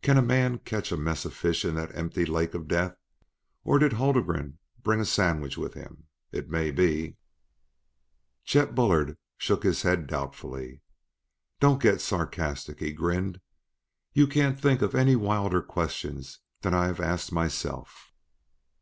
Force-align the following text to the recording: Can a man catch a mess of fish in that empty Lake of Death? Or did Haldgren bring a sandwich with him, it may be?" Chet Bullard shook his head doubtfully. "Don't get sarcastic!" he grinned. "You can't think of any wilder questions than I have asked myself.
Can 0.00 0.16
a 0.16 0.22
man 0.22 0.60
catch 0.60 0.90
a 0.92 0.96
mess 0.96 1.26
of 1.26 1.34
fish 1.34 1.62
in 1.62 1.74
that 1.74 1.94
empty 1.94 2.24
Lake 2.24 2.54
of 2.54 2.68
Death? 2.68 2.96
Or 3.64 3.78
did 3.78 3.92
Haldgren 3.92 4.56
bring 4.82 4.98
a 4.98 5.04
sandwich 5.04 5.58
with 5.58 5.74
him, 5.74 6.04
it 6.32 6.48
may 6.48 6.70
be?" 6.70 7.18
Chet 8.44 8.74
Bullard 8.74 9.18
shook 9.36 9.64
his 9.64 9.82
head 9.82 10.06
doubtfully. 10.06 10.80
"Don't 11.60 11.82
get 11.82 12.00
sarcastic!" 12.00 12.80
he 12.80 12.92
grinned. 12.92 13.42
"You 14.14 14.26
can't 14.26 14.58
think 14.58 14.80
of 14.80 14.94
any 14.94 15.16
wilder 15.16 15.60
questions 15.60 16.38
than 16.62 16.72
I 16.72 16.86
have 16.86 16.98
asked 16.98 17.30
myself. 17.30 18.14